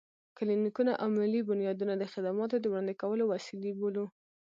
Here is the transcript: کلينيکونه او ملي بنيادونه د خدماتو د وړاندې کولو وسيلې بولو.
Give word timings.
کلينيکونه 0.37 0.93
او 1.01 1.07
ملي 1.17 1.41
بنيادونه 1.49 1.93
د 1.97 2.03
خدماتو 2.13 2.55
د 2.59 2.65
وړاندې 2.71 2.93
کولو 3.01 3.23
وسيلې 3.33 3.71
بولو. 3.79 4.05